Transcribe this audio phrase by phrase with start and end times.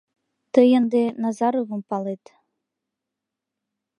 [0.53, 2.23] Тый ынде Назаровым палет.